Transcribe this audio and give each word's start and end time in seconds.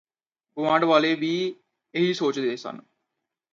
ਗੁਆਂਢ 0.57 0.83
ਵਾਲੇ 0.83 1.13
ਵੀ 1.15 1.33
ਇਹੀ 1.93 2.13
ਸੋਚਦੇ 2.13 2.55
ਸਨ 2.57 2.79